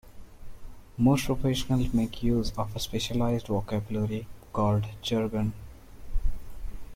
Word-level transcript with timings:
Most 0.97 1.27
professionals 1.27 1.93
make 1.93 2.23
use 2.23 2.51
of 2.57 2.75
a 2.75 2.79
specialised 2.79 3.45
vocabulary 3.45 4.25
called 4.51 4.85
jargon. 5.03 5.53